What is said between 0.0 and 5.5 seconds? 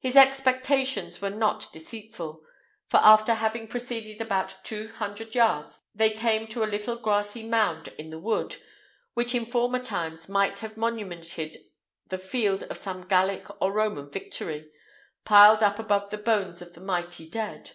His expectations were not deceitful; for after having proceeded about two hundred